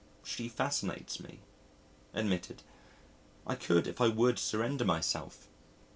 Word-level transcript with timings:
She 0.23 0.49
fascinates 0.49 1.19
me 1.19 1.41
admitted. 2.11 2.63
I 3.45 3.53
could, 3.53 3.85
if 3.85 4.01
I 4.01 4.07
would, 4.07 4.39
surrender 4.39 4.83
myself. 4.83 5.47